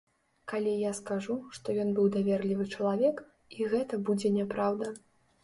[0.51, 3.23] Калі я скажу, што ён быў даверлівы чалавек,
[3.59, 4.93] і гэта будзе няпраўда.